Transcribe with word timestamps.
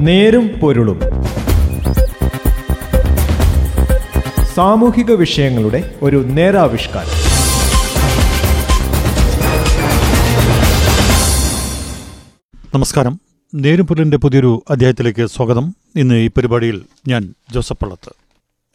നേരും 0.00 0.48
പൊരുളും. 0.48 1.00
സാമൂഹിക 4.54 5.12
വിഷയങ്ങളുടെ 5.12 5.94
ഒരു 6.02 6.24
നേരാവിഷ്കാരം. 6.26 7.08
നമസ്കാരം. 12.74 13.20
നേരും 13.54 13.86
പൊരുളിന്റെ 13.86 14.16
പുതിയൊരു 14.16 14.62
അധ്യായത്തിലേക്ക് 14.70 15.26
സ്വാഗതം. 15.26 15.74
ഇന്ന് 15.96 16.14
ഈ 16.14 16.28
പരിപാടിയിൽ 16.28 16.82
ഞാൻ 17.08 17.34
ജോസഫ് 17.54 17.78
പള്ളത്ത്. 17.82 18.12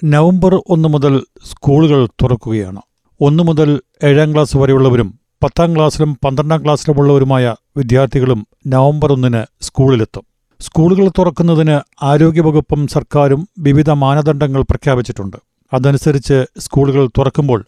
നവംബർ 0.03 0.61
ഒന്ന് 0.69 0.89
മുതൽ 0.89 1.23
സ്കൂളുകൾ 1.51 2.05
തുറക്കുകയാണ്. 2.05 2.81
ഒന്ന് 3.21 3.43
മുതൽ 3.43 3.81
ഏഴാം 4.03 4.33
ക്ലാസ് 4.33 4.57
വരെയുള്ളവരും 4.57 5.19
പത്താം 5.43 5.75
ക്ലാസ്സിലും 5.75 6.17
പന്ത്രണ്ടാം 6.25 6.63
ക്ലാസ്സിലുമുള്ളവരുമായ 6.63 7.55
വിദ്യാർത്ഥികളും 7.77 8.47
നവംബർ 8.67 9.13
ഒന്നിന് 9.13 9.43
സ്കൂളിലെത്തും. 9.61 10.34
സ്കൂളുകൾ 10.59 11.09
തുറക്കുന്നതിന് 11.09 11.79
ആരോഗ്യവകുപ്പും 12.03 12.87
സർക്കാരും 12.87 13.49
വിവിധ 13.59 13.89
മാനദണ്ഡങ്ങൾ 13.89 14.61
പ്രഖ്യാപിച്ചിട്ടുണ്ട്. 14.61 15.37
അതനുസരിച്ച് 15.73 16.45
സ്കൂളുകൾ 16.59 17.09
തുറക്കുമ്പോൾ 17.17 17.65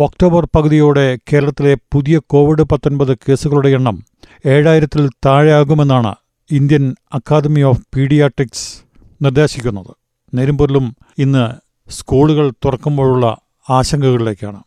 ഒക്ടോബർ 0.00 0.48
പകുതിയോടെ 0.56 1.18
കേരളത്തിലെ 1.32 1.74
പുതിയ 1.74 2.20
കോവിഡ് 2.26 2.62
പത്തൊൻപത് 2.62 3.14
കേസുകളുടെ 3.14 3.68
എണ്ണം 3.68 4.04
ഏഴായിരത്തിൽ 4.46 5.08
താഴെയാകുമെന്നാണ് 5.08 6.14
ഇന്ത്യൻ 6.50 6.94
അക്കാദമി 7.12 7.60
ഓഫ് 7.60 7.82
പീഡിയാട്രിക്സ് 7.96 8.82
നിർദ്ദേശിക്കുന്നത്. 9.24 9.96
നെരുമ്പൊരുളും 10.34 10.96
ഇന്ന് 11.18 11.52
സ്കൂളുകൾ 11.90 12.52
തുറക്കുമ്പോഴുള്ള 12.64 13.36
ആശങ്കകളിലേക്കാണ്. 13.70 14.62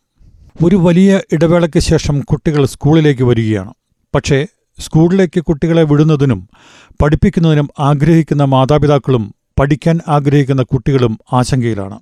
ഒരു 0.66 0.76
വലിയ 0.76 1.22
ഇടവേളയ്ക്ക് 1.32 1.80
ശേഷം 1.80 2.22
കുട്ടികൾ 2.22 2.66
സ്കൂളിലേക്ക് 2.66 3.24
വരികയാണ്. 3.24 3.74
പക്ഷേ 4.16 4.48
സ്കൂളിലേക്ക് 4.80 5.42
കുട്ടികളെ 5.44 5.84
വിടുന്നതിനും 5.84 6.50
പഠിപ്പിക്കുന്നതിനും 7.02 7.70
ആഗ്രഹിക്കുന്ന 7.80 8.44
മാതാപിതാക്കളും 8.44 9.34
പഠിക്കാൻ 9.60 10.00
ആഗ്രഹിക്കുന്ന 10.08 10.64
കുട്ടികളും 10.64 11.20
ആശങ്കയിലാണ്. 11.34 12.00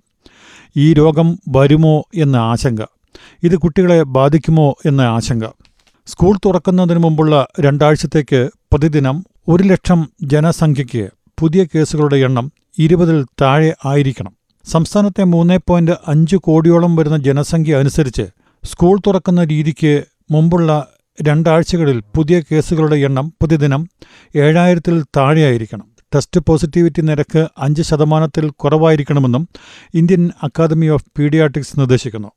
ഈ 0.77 0.93
രോഗം 0.93 1.39
വരുമോ 1.49 2.03
എന്ന 2.15 2.35
ആശങ്ക 2.35 2.81
ഇത് 3.43 3.57
കുട്ടികളെ 3.57 4.03
ബാധിക്കുമോ 4.03 4.77
എന്ന 4.85 5.01
ആശങ്ക. 5.01 5.43
സ്കൂൾ 6.07 6.37
തുറക്കുന്നതിന് 6.45 6.99
മുമ്പുള്ള 6.99 7.47
രണ്ടാഴ്ചത്തേക്ക് 7.59 8.49
പ്രതിദിനം 8.73 9.25
ഒരു 9.47 9.63
ലക്ഷം 9.63 10.09
ജനസംഖ്യയ്ക്ക് 10.23 11.09
പുതിയ 11.39 11.65
കേസുകളുടെ 11.75 12.15
എണ്ണം 12.15 12.51
ഇരുപതിൽ 12.79 13.25
താഴെ 13.41 13.73
ആയിരിക്കണം. 13.85 14.33
സംസ്ഥാനത്തെ 14.65 15.23
മൂന്ന് 15.23 15.59
പോയിന്റ് 15.67 15.91
അഞ്ച് 16.07 16.35
കോടിയോളം 16.35 16.95
വരുന്ന 16.95 17.17
ജനസംഖ്യ 17.17 17.75
അനുസരിച്ച് 17.75 18.25
സ്കൂൾ 18.63 18.99
തുറക്കുന്ന 19.07 19.43
രീതിക്ക് 19.43 20.03
മുമ്പുള്ള 20.31 20.87
രണ്ടാഴ്ചകളിൽ 21.25 22.03
പുതിയ 22.15 22.41
കേസുകളുടെ 22.41 22.95
എണ്ണം 22.97 23.33
പ്രതിദിനം 23.41 23.81
ഏഴായിരത്തിൽ 24.35 25.03
താഴെയായിരിക്കണം. 25.17 25.87
ടെസ്റ്റ് 26.13 26.39
പോസിറ്റിവിറ്റി 26.39 27.01
നിരക്ക് 27.01 27.47
അഞ്ച് 27.57 27.81
ശതമാനത്തിൽ 27.81 28.49
കുറവായിരിക്കണമെന്നും 28.55 29.43
ഇന്ത്യൻ 29.93 30.29
അക്കാദമി 30.43 30.87
ഓഫ് 30.87 31.05
പീഡിയാട്രിക്സ് 31.19 31.79
നിർദ്ദേശിക്കുന്നു. 31.79 32.29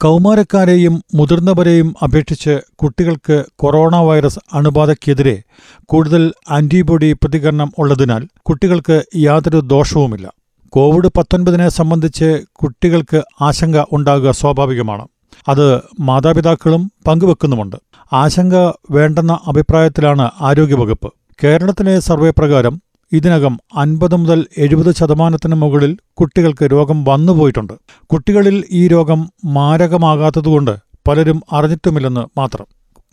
കൗമാരക്കാരെയും 0.00 0.94
മുതിർന്നവരെയും 1.14 1.94
അപേക്ഷിച്ച് 2.04 2.54
കുട്ടികൾക്ക് 2.74 3.36
കൊറോണ 3.56 3.96
വൈറസ് 3.96 4.40
അണുബാധയ്ക്കെതിരെ 4.54 5.36
കൂടുതൽ 5.84 6.22
ആന്റിബോഡി 6.50 7.12
പ്രതികരണം 7.12 7.72
ഉള്ളതിനാൽ 7.78 8.22
കുട്ടികൾക്ക് 8.42 8.96
യാതൊരു 9.18 9.60
ദോഷവുമില്ല. 9.66 10.26
കോവിഡ് 10.72 11.10
പത്തൊൻപതിനെ 11.16 11.68
സംബന്ധിച്ച് 11.70 12.28
കുട്ടികൾക്ക് 12.54 13.18
ആശങ്ക 13.40 13.84
ഉണ്ടാകുക 13.92 14.30
സ്വാഭാവികമാണ്. 14.32 15.04
അത് 15.48 15.80
മാതാപിതാക്കളും 16.00 16.92
പങ്കുവെക്കുന്നുമുണ്ട്. 17.06 17.76
ആശങ്ക 18.12 18.54
വേണ്ടെന്ന 18.90 19.38
അഭിപ്രായത്തിലാണ് 19.46 20.30
ആരോഗ്യവകുപ്പ്. 20.40 21.12
കേരളത്തിലെ 21.44 22.00
സർവേ 22.00 22.30
പ്രകാരം 22.30 22.82
ഇതിനകം 23.12 23.58
അൻപത് 23.76 24.14
മുതൽ 24.14 24.46
എഴുപത് 24.58 24.94
ശതമാനത്തിന് 24.94 25.54
മുകളിൽ 25.54 25.98
കുട്ടികൾക്ക് 26.14 26.64
രോഗം 26.64 27.04
വന്നുപോയിട്ടുണ്ട്. 27.04 27.72
കുട്ടികളിൽ 28.06 28.64
ഈ 28.70 28.88
രോഗം 28.88 29.30
മാരകമാകാത്തതുകൊണ്ട് 29.44 30.76
പലരും 31.08 31.42
അറിഞ്ഞിട്ടുമില്ലെന്ന് 31.52 32.20
മാത്രം. 32.38 32.66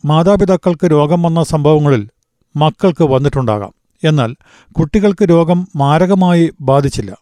മാതാപിതാക്കൾക്ക് 0.06 0.92
രോഗം 0.92 1.22
വന്ന 1.22 1.44
സംഭവങ്ങളിൽ 1.44 2.10
മക്കൾക്ക് 2.56 3.04
വന്നിട്ടുണ്ടാകാം. 3.04 3.74
എന്നാൽ 4.04 4.36
കുട്ടികൾക്ക് 4.72 5.30
രോഗം 5.30 5.68
മാരകമായി 5.76 6.50
ബാധിച്ചില്ല. 6.62 7.18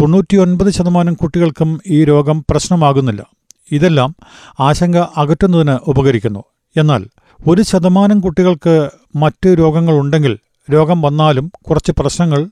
തൊണ്ണൂറ്റിയൊൻപത് 0.00 0.70
ശതമാനം 0.70 1.14
കുട്ടികൾക്കും 1.14 1.80
ഈ 1.86 2.04
രോഗം 2.04 2.44
പ്രശ്നമാകുന്നില്ല. 2.50 3.26
ഇതെല്ലാം 3.72 4.16
ആശങ്ക 4.60 4.96
അകറ്റുന്നതിന് 4.96 5.78
ഉപകരിക്കുന്നു. 5.86 6.44
എന്നാൽ 6.76 7.06
ഒരു 7.46 7.62
ശതമാനം 7.62 8.20
കുട്ടികൾക്ക് 8.20 8.90
മറ്റ് 9.16 9.48
രോഗങ്ങളുണ്ടെങ്കിൽ 9.48 10.38
രോഗം 10.72 11.02
വന്നാലും 11.02 11.52
കുറച്ച് 11.70 11.92
പ്രശ്നങ്ങൾ 11.98 12.48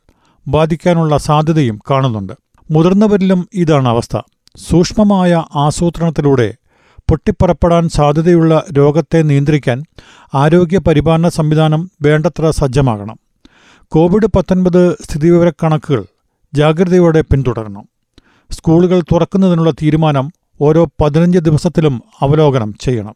ബാധിക്കാനുള്ള 0.49 1.17
സാധ്യതയും 1.17 1.81
കാണുന്നുണ്ട്. 1.91 2.33
മുതിർന്നവരിലും 2.71 3.49
ഇതാണ് 3.55 3.89
അവസ്ഥ. 3.89 4.21
സൂക്ഷ്മമായ 4.57 5.45
ആസൂത്രണത്തിലൂടെ 5.57 6.55
പൊട്ടിപ്പുറപ്പെടാൻ 7.09 7.89
സാധ്യതയുള്ള 7.89 8.65
രോഗത്തെ 8.73 9.23
നിയന്ത്രിക്കാൻ 9.23 9.83
ആരോഗ്യ 10.35 10.79
പരിപാലന 10.79 11.29
സംവിധാനം 11.29 11.91
വേണ്ടത്ര 12.03 12.51
സജ്ജമാകണം. 12.51 13.19
കോവിഡ് 13.89 14.27
പത്തൊൻപത് 14.27 14.97
സ്ഥിതിവിവരക്കണക്കുകൾ 15.01 16.05
ജാഗ്രതയോടെ 16.55 17.21
പിന്തുടരണം. 17.21 17.89
സ്കൂളുകൾ 18.51 19.03
തുറക്കുന്നതിനുള്ള 19.13 19.71
തീരുമാനം 19.71 20.33
ഓരോ 20.61 20.89
പതിനഞ്ച് 21.01 21.39
ദിവസത്തിലും 21.39 22.03
അവലോകനം 22.21 22.75
ചെയ്യണം. 22.81 23.15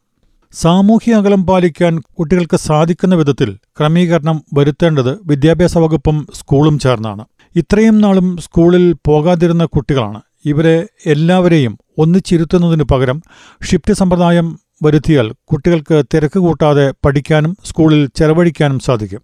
സാമൂഹ്യ 0.52 1.14
അകലം 1.14 1.46
പാലിക്കാൻ 1.46 2.00
കുട്ടികൾക്ക് 2.18 2.56
സാധിക്കുന്ന 2.56 3.14
വിധത്തിൽ 3.14 3.56
ക്രമീകരണം 3.78 4.44
വരുത്തേണ്ടത് 4.54 5.18
വിദ്യാഭ്യാസ 5.26 5.78
വകുപ്പും 5.78 6.26
സ്കൂളും 6.34 6.78
ചേർന്നാണ്. 6.78 7.24
ഇത്രയും 7.56 8.00
നാളും 8.00 8.36
സ്കൂളിൽ 8.36 8.96
പോകാതിരുന്ന 9.06 9.64
കുട്ടികളാണ് 9.64 10.20
ഇവരെ 10.44 10.86
എല്ലാവരെയും 11.06 11.78
ഒന്നിച്ചിരുത്തുന്നതിനു 11.98 12.84
പകരം 12.84 13.22
ഷിഫ്റ്റ് 13.64 13.94
സമ്പ്രദായം 13.94 14.58
വരുത്തിയാൽ 14.82 15.32
കുട്ടികൾക്ക് 15.52 16.02
തിരക്ക് 16.14 16.38
കൂട്ടാതെ 16.38 16.92
പഠിക്കാനും 17.04 17.56
സ്കൂളിൽ 17.64 18.08
ചെലവഴിക്കാനും 18.16 18.78
സാധിക്കും. 18.78 19.20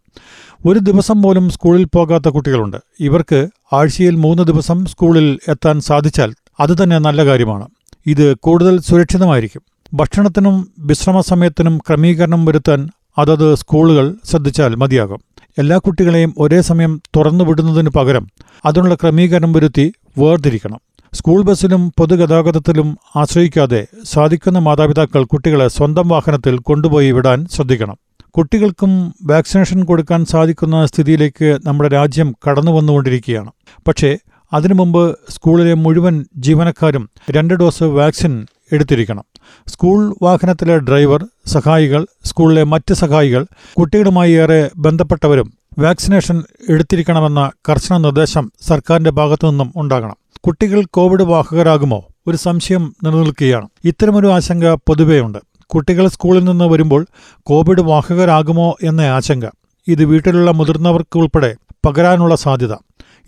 ഒരു 0.66 0.78
ദിവസം 0.78 1.22
പോലും 1.22 1.50
സ്കൂളിൽ 1.50 1.84
പോകാത്ത 1.84 2.28
കുട്ടികളുണ്ട്. 2.28 2.76
ഇവർക്ക് 3.00 3.48
ആഴ്ചയിൽ 3.72 4.16
മൂന്ന് 4.16 4.42
ദിവസം 4.42 4.84
സ്കൂളിൽ 4.84 5.38
എത്താൻ 5.48 5.80
സാധിച്ചാൽ 5.80 6.34
അതുതന്നെ 6.60 6.98
നല്ല 6.98 7.24
കാര്യമാണ്. 7.24 7.68
ഇത് 8.06 8.34
കൂടുതൽ 8.34 8.80
സുരക്ഷിതമായിരിക്കും. 8.80 9.62
ഭക്ഷണത്തിനും 9.94 10.68
വിശ്രമ 10.78 11.20
സമയത്തിനും 11.20 11.78
ക്രമീകരണം 11.78 12.44
വരുത്താൻ 12.44 12.88
അതത് 13.18 13.54
സ്കൂളുകൾ 13.54 14.14
ശ്രദ്ധിച്ചാൽ 14.24 14.74
മതിയാകും. 14.74 15.20
എല്ലാ 15.58 15.78
കുട്ടികളെയും 15.78 16.34
ഒരേ 16.38 16.60
സമയം 16.60 17.02
തുറന്നു 17.16 17.44
വിടുന്നതിന് 17.44 17.90
പകരം 17.90 18.28
അതിനുള്ള 18.66 18.94
ക്രമീകരണം 18.94 19.52
വരുത്തി 19.52 19.92
വേർതിരിക്കണം. 20.18 20.80
സ്കൂൾ 21.12 21.42
ബസ്സിലും 21.42 21.92
പൊതുഗതാഗതത്തിലും 21.98 22.98
ആശ്രയിക്കാതെ 23.16 23.86
സാധിക്കുന്ന 24.04 24.58
മാതാപിതാക്കൾ 24.58 25.24
കുട്ടികളെ 25.24 25.68
സ്വന്തം 25.68 26.08
വാഹനത്തിൽ 26.08 26.58
കൊണ്ടുപോയി 26.58 27.10
വിടാൻ 27.10 27.46
ശ്രദ്ധിക്കണം. 27.52 27.96
കുട്ടികൾക്കും 28.30 29.14
വാക്സിനേഷൻ 29.22 29.84
കൊടുക്കാൻ 29.84 30.24
സാധിക്കുന്ന 30.24 30.86
സ്ഥിതിയിലേക്ക് 30.86 31.58
നമ്മുടെ 31.66 31.88
രാജ്യം 31.88 32.34
കടന്നു 32.48 32.70
വന്നുകൊണ്ടിരിക്കുകയാണ് 32.70 33.50
പക്ഷേ 33.88 34.18
അതിനു 34.52 34.74
മുമ്പ് 34.74 35.18
സ്കൂളിലെ 35.28 35.74
മുഴുവൻ 35.74 36.26
ജീവനക്കാരും 36.36 37.10
രണ്ട് 37.30 37.54
ഡോസ് 37.54 37.82
വാക്സിൻ 37.82 38.46
എടുത്തിരിക്കണം. 38.72 39.24
സ്കൂൾ 39.66 40.16
വാഹനത്തിലെ 40.22 40.78
ഡ്രൈവർ 40.78 41.26
സഹായികൾ 41.46 42.06
സ്കൂളിലെ 42.24 42.62
മറ്റ് 42.62 42.94
സഹായികൾ 42.94 43.46
കുട്ടികളുമായി 43.78 44.32
ഏറെ 44.32 44.70
ബന്ധപ്പെട്ടവരും 44.76 45.52
വാക്സിനേഷൻ 45.78 46.42
എടുത്തിരിക്കണമെന്ന 46.70 47.50
കർശന 47.68 47.96
നിർദ്ദേശം 47.96 48.52
സർക്കാരിന്റെ 48.68 49.10
ഭാഗത്തു 49.10 49.46
നിന്നും 49.46 49.72
ഉണ്ടാകണം. 49.76 50.16
കുട്ടികൾ 50.46 50.84
കോവിഡ് 50.84 51.22
വാഹകരാകുമോ 51.22 52.06
ഒരു 52.26 52.36
സംശയം 52.36 52.94
നിലനിൽക്കുകയാണ്. 53.04 53.68
ഇത്തരമൊരു 53.84 54.26
ആശങ്ക 54.26 54.74
പൊതുവെയുണ്ട്. 54.74 55.38
കുട്ടികൾ 55.66 56.08
സ്കൂളിൽ 56.08 56.44
നിന്ന് 56.44 56.64
വരുമ്പോൾ 56.64 57.06
കോവിഡ് 57.42 57.80
വാഹകരാകുമോ 57.80 58.76
എന്ന 58.82 59.00
ആശങ്ക. 59.00 59.44
ഇത് 59.88 60.04
വീട്ടിലുള്ള 60.04 60.50
മുതിർന്നവർക്ക് 60.50 61.18
ഉൾപ്പെടെ 61.18 61.56
പകരാനുള്ള 61.86 62.36
സാധ്യത. 62.36 62.72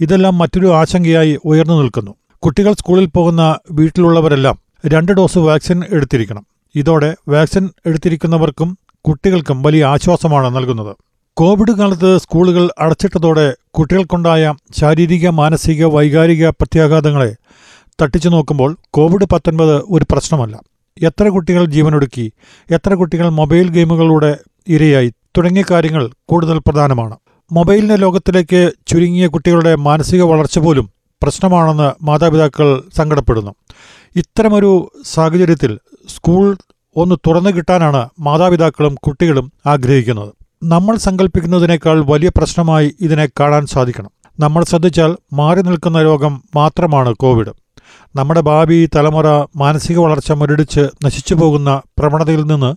ഇതെല്ലാം 0.01 0.39
മറ്റൊരു 0.39 0.67
ആശങ്കയായി 0.67 1.39
ഉയർന്നു 1.45 1.75
നിൽക്കുന്നു. 1.75 2.15
കുട്ടികൾ 2.43 2.73
സ്കൂളിൽ 2.73 3.07
പോകുന്ന 3.07 3.59
വീട്ടിലുള്ളവരെല്ലാം 3.71 4.59
രണ്ട് 4.87 5.13
ഡോസ് 5.13 5.39
വാക്സിൻ 5.39 5.83
എടുത്തിരിക്കണം. 5.91 6.47
ഇതോടെ 6.75 7.17
വാക്സിൻ 7.29 7.71
എടുത്തിരിക്കുന്നവർക്കും 7.87 8.79
കുട്ടികൾക്കും 9.09 9.63
വലിയ 9.63 9.85
ആശ്വാസമാണ് 9.85 10.57
നൽകുന്നത്. 10.57 10.97
കോവിഡ് 11.37 11.77
കാലത്ത് 11.79 12.19
സ്കൂളുകൾ 12.19 12.71
അടച്ചിട്ടതോടെ 12.79 13.55
കുട്ടികൾക്കുണ്ടായ 13.75 14.55
ശാരീരിക 14.77 15.29
മാനസിക 15.29 15.85
വൈകാരിക 15.85 16.49
പ്രത്യാഘാതങ്ങളെ 16.49 17.37
തട്ടിച്ചു 18.03 18.29
നോക്കുമ്പോൾ 18.29 18.77
കോവിഡ് 18.91 19.25
പത്തൊൻപത് 19.25 19.77
ഒരു 19.77 20.07
പ്രശ്നമല്ല. 20.11 20.61
എത്ര 21.03 21.29
കുട്ടികൾ 21.29 21.65
ജീവനൊടുക്കി 21.65 22.33
എത്ര 22.71 22.95
കുട്ടികൾ 22.95 23.29
മൊബൈൽ 23.29 23.69
ഗെയിമുകളുടെ 23.69 24.39
ഇരയായി 24.69 25.09
തുടങ്ങിയ 25.09 25.65
കാര്യങ്ങൾ 25.71 26.11
കൂടുതൽ 26.29 26.59
പ്രധാനമാണ്. 26.59 27.17
മൊബൈലിന്റെ 27.53 27.97
ലോകത്തിലേക്ക് 27.97 28.73
ചുരുങ്ങിയ 28.87 29.27
കുട്ടികളുടെ 29.27 29.75
മാനസിക 29.75 30.23
വളർച്ച 30.23 30.59
പോലും 30.59 30.91
പ്രശ്നമാണെന്ന് 31.23 32.05
മാതാപിതാക്കൾ 32.05 32.83
സങ്കടപ്പെടുന്നു. 32.97 33.55
ഇത്തരമൊരു 34.17 34.93
സാഹചര്യത്തിൽ 35.05 35.79
സ്കൂൾ 36.17 36.57
ഒന്ന് 36.97 37.17
തുറന്നു 37.27 37.51
കിട്ടാനാണ് 37.51 38.09
മാതാപിതാക്കളും 38.21 38.95
കുട്ടികളും 38.95 39.53
ആഗ്രഹിക്കുന്നത്. 39.67 40.35
നമ്മൾ 40.63 40.97
സങ്കല്പിക്കുന്നതിനേക്കാൾ 40.97 42.05
വലിയ 42.05 42.31
പ്രശ്നമായി 42.37 42.97
ഇതിനെ 43.01 43.29
കാണാൻ 43.41 43.67
സാധിക്കണം. 43.67 44.11
നമ്മൾ 44.41 44.65
ശ്രദ്ധിച്ചാൽ 44.65 45.17
മാറി 45.33 45.63
നിൽക്കുന്ന 45.63 46.03
രോഗം 46.03 46.43
മാത്രമാണ് 46.57 47.15
കോവിഡ്. 47.15 47.62
നമ്മുടെ 48.15 48.41
ഭാവി 48.41 48.89
തലമുറ 48.97 49.47
മാനസിക 49.57 49.99
വളർച്ച 49.99 50.33
മുരടിച്ച് 50.33 50.81
നശിച്ചു 51.05 51.35
പോകുന്ന 51.35 51.83
പ്രവണതയിൽ 51.99 52.43
നിന്ന് 52.43 52.75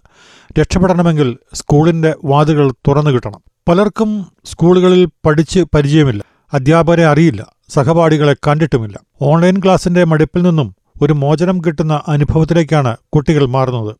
രക്ഷപ്പെടണമെങ്കിൽ 0.59 1.37
സ്കൂളിന്റെ 1.53 2.15
വാതിലുകൾ 2.25 2.71
തുറന്നു 2.71 3.11
കിട്ടണം. 3.11 3.41
പലർക്കും 3.69 4.25
സ്കൂളുകളിൽ 4.45 5.09
പഠിച്ച് 5.25 5.59
പരിചയമില്ല. 5.75 6.23
അധ്യാപകരെ 6.53 7.05
അറിയില്ല. 7.05 7.45
സഹപാഠികളെ 7.69 8.35
കണ്ടിട്ടുമില്ല. 8.47 8.99
ഓൺലൈൻ 9.21 9.59
ക്ലാസിന്റെ 9.59 10.03
മടുപ്പിൽ 10.03 10.41
നിന്നും 10.41 10.75
ഒരു 11.01 11.13
മോചനം 11.13 11.61
കിട്ടുന്ന 11.61 12.01
അനുഭവത്തിലേക്കാണ് 12.07 12.97
കുട്ടികൾ 13.15 13.45
മാറുന്നത്. 13.45 13.95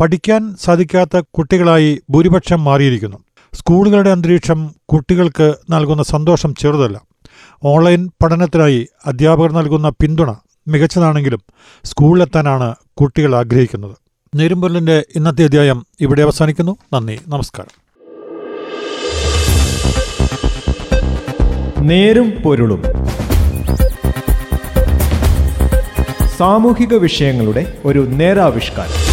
പഠിക്കാൻ 0.00 0.56
സാധിക്കാത്ത 0.60 1.20
കുട്ടികളായി 1.20 2.00
ഭൂരിപക്ഷം 2.10 2.64
മാറിയിരിക്കുന്നു. 2.64 3.16
സ്കൂളുകളുടെ 3.54 4.10
അന്തരീക്ഷം 4.10 4.70
കുട്ടികൾക്ക് 4.92 5.54
നൽകുന്ന 5.70 6.02
സന്തോഷം 6.02 6.54
ചെറുതല്ല. 6.54 7.00
ഓൺലൈൻ 7.64 8.10
പഠനത്തിനായി 8.22 8.86
അധ്യാപകർ 9.06 9.52
നൽകുന്ന 9.52 9.88
പിന്തുണ 9.88 10.32
മികച്ചതാണെങ്കിലും 10.68 11.40
സ്കൂളിലെത്താനാണ് 11.84 12.74
കുട്ടികൾ 13.00 13.36
ആഗ്രഹിക്കുന്നത്. 13.36 13.96
നേരുംപൊരുളിന്റെ 14.34 15.06
ഇന്നത്തെ 15.16 15.44
അധ്യായം 15.44 15.86
ഇവിടെ 16.00 16.22
അവസാനിക്കുന്നു. 16.22 16.76
നന്ദി. 16.92 17.20
നമസ്കാരം. 17.28 17.82
നേരും 21.88 22.30
പൊരുളും. 22.44 22.82
സാമൂഹിക 26.38 26.94
വിഷയങ്ങളുടെ 26.94 27.78
ഒരു 27.84 28.06
നേരാവിഷ്കാരം. 28.08 29.11